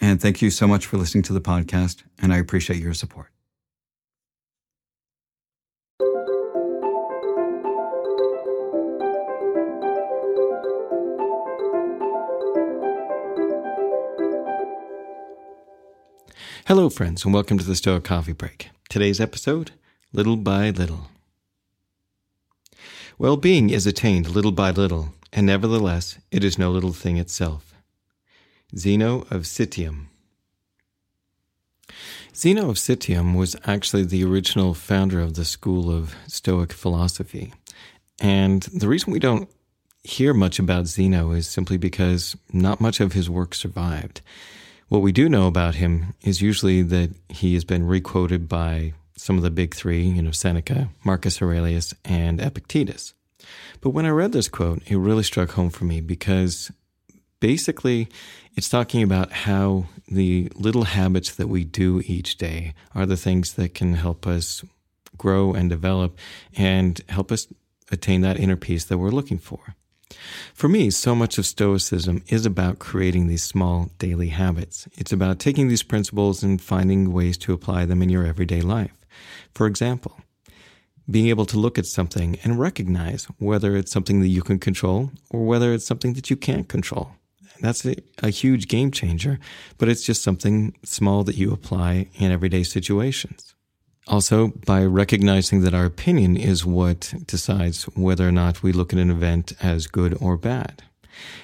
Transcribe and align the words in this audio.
and 0.00 0.20
thank 0.20 0.42
you 0.42 0.50
so 0.50 0.66
much 0.66 0.86
for 0.86 0.96
listening 0.96 1.22
to 1.24 1.32
the 1.32 1.40
podcast, 1.40 2.02
and 2.20 2.32
I 2.32 2.38
appreciate 2.38 2.80
your 2.80 2.94
support. 2.94 3.30
Hello, 16.66 16.90
friends, 16.90 17.24
and 17.24 17.32
welcome 17.32 17.56
to 17.56 17.64
the 17.64 17.74
Stoic 17.74 18.04
Coffee 18.04 18.34
Break. 18.34 18.68
Today's 18.90 19.20
episode 19.20 19.70
Little 20.12 20.36
by 20.36 20.68
Little. 20.68 21.08
Well 23.16 23.38
being 23.38 23.70
is 23.70 23.86
attained 23.86 24.28
little 24.28 24.52
by 24.52 24.70
little, 24.70 25.14
and 25.32 25.46
nevertheless, 25.46 26.18
it 26.30 26.44
is 26.44 26.58
no 26.58 26.70
little 26.70 26.92
thing 26.92 27.16
itself. 27.16 27.67
Zeno 28.76 29.20
of 29.30 29.42
Citium. 29.42 30.06
Zeno 32.34 32.68
of 32.70 32.76
Citium 32.76 33.36
was 33.36 33.56
actually 33.64 34.04
the 34.04 34.24
original 34.24 34.74
founder 34.74 35.20
of 35.20 35.34
the 35.34 35.44
school 35.44 35.90
of 35.90 36.14
Stoic 36.26 36.72
philosophy. 36.72 37.52
And 38.20 38.62
the 38.64 38.88
reason 38.88 39.12
we 39.12 39.18
don't 39.18 39.48
hear 40.04 40.34
much 40.34 40.58
about 40.58 40.86
Zeno 40.86 41.32
is 41.32 41.46
simply 41.46 41.78
because 41.78 42.36
not 42.52 42.80
much 42.80 43.00
of 43.00 43.14
his 43.14 43.30
work 43.30 43.54
survived. 43.54 44.20
What 44.88 45.02
we 45.02 45.12
do 45.12 45.28
know 45.28 45.46
about 45.46 45.76
him 45.76 46.14
is 46.22 46.42
usually 46.42 46.82
that 46.82 47.10
he 47.28 47.54
has 47.54 47.64
been 47.64 47.86
requoted 47.86 48.48
by 48.48 48.92
some 49.16 49.36
of 49.36 49.42
the 49.42 49.50
big 49.50 49.74
three, 49.74 50.02
you 50.02 50.22
know, 50.22 50.30
Seneca, 50.30 50.90
Marcus 51.04 51.42
Aurelius, 51.42 51.94
and 52.04 52.40
Epictetus. 52.40 53.14
But 53.80 53.90
when 53.90 54.06
I 54.06 54.10
read 54.10 54.32
this 54.32 54.48
quote, 54.48 54.82
it 54.86 54.96
really 54.96 55.22
struck 55.22 55.52
home 55.52 55.70
for 55.70 55.84
me 55.84 56.00
because 56.00 56.70
basically, 57.40 58.08
it's 58.58 58.68
talking 58.68 59.04
about 59.04 59.30
how 59.30 59.84
the 60.08 60.50
little 60.56 60.82
habits 60.82 61.32
that 61.32 61.46
we 61.46 61.62
do 61.62 62.02
each 62.06 62.38
day 62.38 62.74
are 62.92 63.06
the 63.06 63.16
things 63.16 63.52
that 63.52 63.72
can 63.72 63.94
help 63.94 64.26
us 64.26 64.64
grow 65.16 65.52
and 65.52 65.70
develop 65.70 66.18
and 66.56 67.00
help 67.08 67.30
us 67.30 67.46
attain 67.92 68.20
that 68.20 68.36
inner 68.36 68.56
peace 68.56 68.84
that 68.84 68.98
we're 68.98 69.10
looking 69.10 69.38
for. 69.38 69.76
For 70.54 70.68
me, 70.68 70.90
so 70.90 71.14
much 71.14 71.38
of 71.38 71.46
Stoicism 71.46 72.24
is 72.26 72.44
about 72.44 72.80
creating 72.80 73.28
these 73.28 73.44
small 73.44 73.92
daily 74.00 74.30
habits. 74.30 74.88
It's 74.96 75.12
about 75.12 75.38
taking 75.38 75.68
these 75.68 75.84
principles 75.84 76.42
and 76.42 76.60
finding 76.60 77.12
ways 77.12 77.38
to 77.38 77.52
apply 77.52 77.84
them 77.84 78.02
in 78.02 78.08
your 78.08 78.26
everyday 78.26 78.60
life. 78.60 79.06
For 79.54 79.68
example, 79.68 80.18
being 81.08 81.28
able 81.28 81.46
to 81.46 81.60
look 81.60 81.78
at 81.78 81.86
something 81.86 82.36
and 82.42 82.58
recognize 82.58 83.26
whether 83.38 83.76
it's 83.76 83.92
something 83.92 84.18
that 84.18 84.28
you 84.28 84.42
can 84.42 84.58
control 84.58 85.12
or 85.30 85.46
whether 85.46 85.72
it's 85.72 85.86
something 85.86 86.14
that 86.14 86.28
you 86.28 86.36
can't 86.36 86.66
control. 86.66 87.12
That's 87.60 87.84
a, 87.84 87.96
a 88.22 88.30
huge 88.30 88.68
game 88.68 88.90
changer, 88.90 89.38
but 89.78 89.88
it's 89.88 90.02
just 90.02 90.22
something 90.22 90.74
small 90.84 91.24
that 91.24 91.36
you 91.36 91.52
apply 91.52 92.08
in 92.14 92.30
everyday 92.32 92.62
situations. 92.62 93.54
Also, 94.06 94.48
by 94.64 94.84
recognizing 94.84 95.60
that 95.62 95.74
our 95.74 95.84
opinion 95.84 96.36
is 96.36 96.64
what 96.64 97.12
decides 97.26 97.84
whether 97.94 98.26
or 98.26 98.32
not 98.32 98.62
we 98.62 98.72
look 98.72 98.92
at 98.92 98.98
an 98.98 99.10
event 99.10 99.52
as 99.60 99.86
good 99.86 100.16
or 100.20 100.38
bad. 100.38 100.82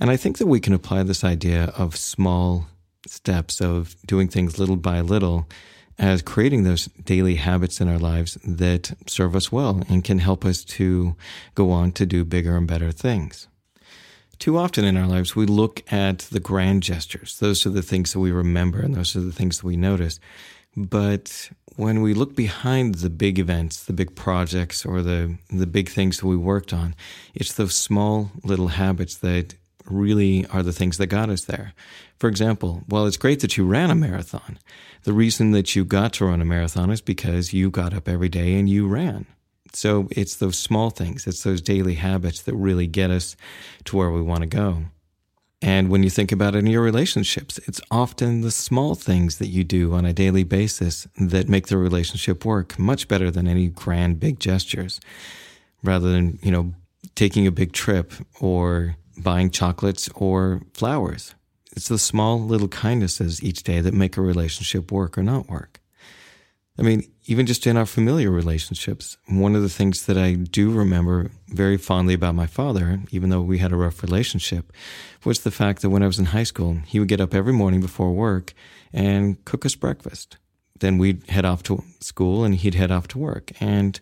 And 0.00 0.10
I 0.10 0.16
think 0.16 0.38
that 0.38 0.46
we 0.46 0.60
can 0.60 0.72
apply 0.72 1.02
this 1.02 1.22
idea 1.22 1.64
of 1.76 1.96
small 1.96 2.66
steps 3.06 3.60
of 3.60 3.94
doing 4.06 4.28
things 4.28 4.58
little 4.58 4.76
by 4.76 5.00
little 5.00 5.46
as 5.98 6.22
creating 6.22 6.62
those 6.62 6.86
daily 7.04 7.36
habits 7.36 7.80
in 7.80 7.88
our 7.88 7.98
lives 7.98 8.38
that 8.44 8.92
serve 9.06 9.34
us 9.34 9.50
well 9.50 9.82
and 9.88 10.04
can 10.04 10.18
help 10.18 10.44
us 10.44 10.64
to 10.64 11.16
go 11.54 11.70
on 11.70 11.92
to 11.92 12.06
do 12.06 12.24
bigger 12.24 12.56
and 12.56 12.66
better 12.66 12.92
things. 12.92 13.48
Too 14.38 14.58
often 14.58 14.84
in 14.84 14.96
our 14.96 15.06
lives, 15.06 15.34
we 15.34 15.46
look 15.46 15.82
at 15.92 16.18
the 16.18 16.40
grand 16.40 16.82
gestures. 16.82 17.38
Those 17.38 17.64
are 17.66 17.70
the 17.70 17.82
things 17.82 18.12
that 18.12 18.20
we 18.20 18.32
remember 18.32 18.80
and 18.80 18.94
those 18.94 19.16
are 19.16 19.20
the 19.20 19.32
things 19.32 19.58
that 19.58 19.66
we 19.66 19.76
notice. 19.76 20.20
But 20.76 21.50
when 21.76 22.02
we 22.02 22.12
look 22.12 22.36
behind 22.36 22.96
the 22.96 23.10
big 23.10 23.38
events, 23.38 23.84
the 23.84 23.92
big 23.94 24.14
projects, 24.14 24.84
or 24.84 25.02
the, 25.02 25.36
the 25.50 25.66
big 25.66 25.88
things 25.88 26.18
that 26.18 26.26
we 26.26 26.36
worked 26.36 26.72
on, 26.72 26.94
it's 27.34 27.54
those 27.54 27.74
small 27.74 28.30
little 28.44 28.68
habits 28.68 29.16
that 29.16 29.54
really 29.86 30.44
are 30.46 30.62
the 30.62 30.72
things 30.72 30.98
that 30.98 31.06
got 31.06 31.30
us 31.30 31.44
there. 31.44 31.72
For 32.18 32.28
example, 32.28 32.82
while 32.86 33.06
it's 33.06 33.16
great 33.16 33.40
that 33.40 33.56
you 33.56 33.66
ran 33.66 33.90
a 33.90 33.94
marathon, 33.94 34.58
the 35.04 35.12
reason 35.12 35.52
that 35.52 35.76
you 35.76 35.84
got 35.84 36.14
to 36.14 36.26
run 36.26 36.40
a 36.40 36.44
marathon 36.44 36.90
is 36.90 37.00
because 37.00 37.52
you 37.52 37.70
got 37.70 37.94
up 37.94 38.08
every 38.08 38.28
day 38.28 38.54
and 38.54 38.68
you 38.68 38.86
ran. 38.86 39.26
So 39.76 40.08
it's 40.10 40.36
those 40.36 40.58
small 40.58 40.88
things, 40.88 41.26
it's 41.26 41.42
those 41.42 41.60
daily 41.60 41.96
habits 41.96 42.40
that 42.42 42.54
really 42.54 42.86
get 42.86 43.10
us 43.10 43.36
to 43.84 43.96
where 43.96 44.10
we 44.10 44.22
want 44.22 44.40
to 44.40 44.46
go. 44.46 44.84
And 45.60 45.90
when 45.90 46.02
you 46.02 46.08
think 46.08 46.32
about 46.32 46.54
it 46.54 46.60
in 46.60 46.66
your 46.66 46.80
relationships, 46.80 47.58
it's 47.66 47.80
often 47.90 48.40
the 48.40 48.50
small 48.50 48.94
things 48.94 49.36
that 49.36 49.48
you 49.48 49.64
do 49.64 49.92
on 49.92 50.06
a 50.06 50.14
daily 50.14 50.44
basis 50.44 51.06
that 51.18 51.50
make 51.50 51.66
the 51.66 51.76
relationship 51.76 52.42
work 52.42 52.78
much 52.78 53.06
better 53.06 53.30
than 53.30 53.46
any 53.46 53.68
grand 53.68 54.18
big 54.18 54.40
gestures. 54.40 54.98
Rather 55.82 56.10
than, 56.10 56.38
you 56.42 56.50
know, 56.50 56.72
taking 57.14 57.46
a 57.46 57.52
big 57.52 57.72
trip 57.72 58.12
or 58.40 58.96
buying 59.18 59.50
chocolates 59.50 60.08
or 60.14 60.62
flowers. 60.72 61.34
It's 61.72 61.88
the 61.88 61.98
small 61.98 62.40
little 62.40 62.68
kindnesses 62.68 63.42
each 63.42 63.62
day 63.62 63.82
that 63.82 63.92
make 63.92 64.16
a 64.16 64.22
relationship 64.22 64.90
work 64.90 65.18
or 65.18 65.22
not 65.22 65.50
work. 65.50 65.80
I 66.78 66.82
mean, 66.82 67.10
even 67.24 67.46
just 67.46 67.66
in 67.66 67.76
our 67.76 67.86
familiar 67.86 68.30
relationships, 68.30 69.16
one 69.26 69.56
of 69.56 69.62
the 69.62 69.68
things 69.68 70.06
that 70.06 70.18
I 70.18 70.34
do 70.34 70.70
remember 70.70 71.30
very 71.48 71.78
fondly 71.78 72.12
about 72.12 72.34
my 72.34 72.46
father, 72.46 73.00
even 73.10 73.30
though 73.30 73.40
we 73.40 73.58
had 73.58 73.72
a 73.72 73.76
rough 73.76 74.02
relationship, 74.02 74.72
was 75.24 75.40
the 75.40 75.50
fact 75.50 75.80
that 75.82 75.90
when 75.90 76.02
I 76.02 76.06
was 76.06 76.18
in 76.18 76.26
high 76.26 76.42
school, 76.42 76.78
he 76.86 76.98
would 76.98 77.08
get 77.08 77.20
up 77.20 77.34
every 77.34 77.52
morning 77.52 77.80
before 77.80 78.12
work 78.12 78.52
and 78.92 79.42
cook 79.46 79.64
us 79.64 79.74
breakfast. 79.74 80.36
Then 80.78 80.98
we'd 80.98 81.28
head 81.30 81.46
off 81.46 81.62
to 81.64 81.82
school 82.00 82.44
and 82.44 82.54
he'd 82.54 82.74
head 82.74 82.90
off 82.90 83.08
to 83.08 83.18
work. 83.18 83.50
And 83.58 83.98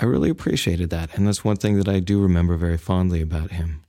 I 0.00 0.04
really 0.04 0.30
appreciated 0.30 0.90
that. 0.90 1.16
And 1.16 1.26
that's 1.26 1.44
one 1.44 1.56
thing 1.56 1.76
that 1.78 1.88
I 1.88 1.98
do 1.98 2.22
remember 2.22 2.56
very 2.56 2.78
fondly 2.78 3.20
about 3.20 3.50
him. 3.50 3.82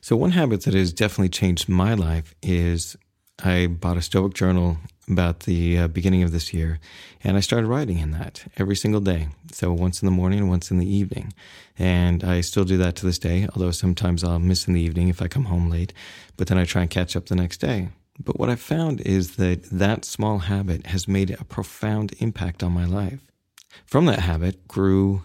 So, 0.00 0.14
one 0.14 0.32
habit 0.32 0.62
that 0.62 0.74
has 0.74 0.92
definitely 0.92 1.30
changed 1.30 1.68
my 1.68 1.94
life 1.94 2.34
is 2.42 2.96
I 3.42 3.66
bought 3.66 3.96
a 3.96 4.02
Stoic 4.02 4.34
journal 4.34 4.78
about 5.08 5.40
the 5.40 5.78
uh, 5.78 5.88
beginning 5.88 6.22
of 6.22 6.32
this 6.32 6.52
year, 6.52 6.80
and 7.24 7.36
I 7.36 7.40
started 7.40 7.66
writing 7.66 7.98
in 7.98 8.10
that 8.12 8.44
every 8.56 8.76
single 8.76 9.00
day. 9.00 9.28
So 9.52 9.72
once 9.72 10.02
in 10.02 10.06
the 10.06 10.12
morning 10.12 10.48
once 10.48 10.70
in 10.70 10.78
the 10.78 10.88
evening. 10.88 11.32
And 11.78 12.24
I 12.24 12.40
still 12.40 12.64
do 12.64 12.76
that 12.78 12.96
to 12.96 13.06
this 13.06 13.18
day, 13.18 13.46
although 13.54 13.70
sometimes 13.70 14.24
I'll 14.24 14.38
miss 14.38 14.66
in 14.66 14.74
the 14.74 14.80
evening 14.80 15.08
if 15.08 15.22
I 15.22 15.28
come 15.28 15.44
home 15.44 15.70
late, 15.70 15.92
but 16.36 16.48
then 16.48 16.58
I 16.58 16.64
try 16.64 16.82
and 16.82 16.90
catch 16.90 17.16
up 17.16 17.26
the 17.26 17.36
next 17.36 17.58
day. 17.58 17.88
But 18.18 18.38
what 18.38 18.50
I've 18.50 18.60
found 18.60 19.00
is 19.02 19.36
that 19.36 19.62
that 19.70 20.04
small 20.04 20.38
habit 20.38 20.86
has 20.86 21.06
made 21.06 21.30
a 21.30 21.44
profound 21.44 22.14
impact 22.18 22.62
on 22.62 22.72
my 22.72 22.84
life. 22.84 23.20
From 23.86 24.06
that 24.06 24.20
habit 24.20 24.66
grew 24.66 25.22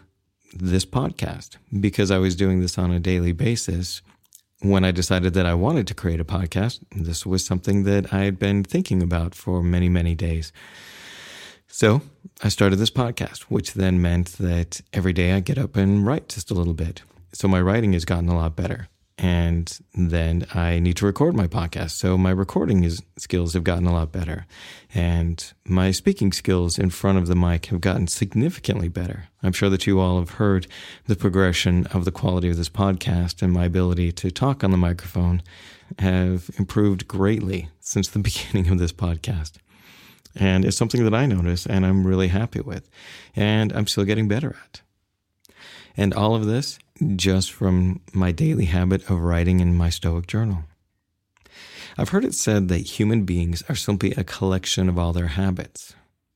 this 0.53 0.85
podcast 0.85 1.57
because 1.79 2.11
I 2.11 2.19
was 2.19 2.35
doing 2.35 2.59
this 2.59 2.77
on 2.77 2.91
a 2.91 2.99
daily 2.99 3.31
basis 3.31 4.03
when 4.63 4.85
I 4.85 4.91
decided 4.91 5.33
that 5.33 5.45
I 5.45 5.53
wanted 5.53 5.87
to 5.87 5.93
create 5.93 6.21
a 6.21 6.25
podcast, 6.25 6.79
this 6.95 7.25
was 7.25 7.45
something 7.45 7.83
that 7.83 8.13
I 8.13 8.23
had 8.23 8.39
been 8.39 8.63
thinking 8.63 9.03
about 9.03 9.35
for 9.35 9.61
many, 9.61 9.89
many 9.89 10.15
days. 10.15 10.53
So 11.67 12.01
I 12.41 12.47
started 12.47 12.77
this 12.77 12.89
podcast, 12.89 13.43
which 13.43 13.73
then 13.73 14.01
meant 14.01 14.33
that 14.37 14.79
every 14.93 15.11
day 15.11 15.33
I 15.33 15.41
get 15.41 15.57
up 15.57 15.75
and 15.75 16.05
write 16.05 16.29
just 16.29 16.49
a 16.49 16.53
little 16.53 16.73
bit. 16.73 17.01
So 17.33 17.47
my 17.47 17.59
writing 17.59 17.91
has 17.91 18.05
gotten 18.05 18.29
a 18.29 18.37
lot 18.37 18.55
better. 18.55 18.87
And 19.17 19.79
then 19.93 20.45
I 20.53 20.79
need 20.79 20.97
to 20.97 21.05
record 21.05 21.35
my 21.35 21.47
podcast. 21.47 21.91
So 21.91 22.17
my 22.17 22.31
recording 22.31 22.83
is, 22.83 23.01
skills 23.17 23.53
have 23.53 23.63
gotten 23.63 23.85
a 23.85 23.93
lot 23.93 24.11
better, 24.11 24.45
and 24.93 25.53
my 25.65 25.91
speaking 25.91 26.31
skills 26.31 26.79
in 26.79 26.89
front 26.89 27.17
of 27.17 27.27
the 27.27 27.35
mic 27.35 27.67
have 27.67 27.81
gotten 27.81 28.07
significantly 28.07 28.87
better. 28.87 29.29
I'm 29.41 29.53
sure 29.53 29.69
that 29.69 29.85
you 29.85 29.99
all 29.99 30.19
have 30.19 30.31
heard 30.31 30.67
the 31.05 31.15
progression 31.15 31.85
of 31.87 32.05
the 32.05 32.11
quality 32.11 32.49
of 32.49 32.57
this 32.57 32.69
podcast 32.69 33.41
and 33.41 33.53
my 33.53 33.65
ability 33.65 34.11
to 34.13 34.31
talk 34.31 34.63
on 34.63 34.71
the 34.71 34.77
microphone 34.77 35.43
have 35.99 36.49
improved 36.57 37.07
greatly 37.07 37.69
since 37.79 38.07
the 38.07 38.19
beginning 38.19 38.71
of 38.71 38.79
this 38.79 38.93
podcast. 38.93 39.53
And 40.35 40.65
it's 40.65 40.77
something 40.77 41.03
that 41.03 41.13
I 41.13 41.27
notice 41.27 41.67
and 41.67 41.85
I'm 41.85 42.07
really 42.07 42.29
happy 42.29 42.61
with, 42.61 42.89
and 43.35 43.71
I'm 43.71 43.85
still 43.85 44.05
getting 44.05 44.27
better 44.27 44.55
at. 44.63 44.81
And 45.95 46.13
all 46.13 46.35
of 46.35 46.45
this 46.45 46.79
just 47.15 47.51
from 47.51 48.01
my 48.13 48.31
daily 48.31 48.65
habit 48.65 49.09
of 49.09 49.19
writing 49.19 49.59
in 49.59 49.75
my 49.75 49.89
Stoic 49.89 50.27
journal. 50.27 50.63
I've 51.97 52.09
heard 52.09 52.25
it 52.25 52.33
said 52.33 52.67
that 52.69 52.99
human 52.99 53.23
beings 53.23 53.63
are 53.69 53.75
simply 53.75 54.11
a 54.13 54.23
collection 54.23 54.89
of 54.89 54.97
all 54.97 55.13
their 55.13 55.27
habits. 55.27 55.93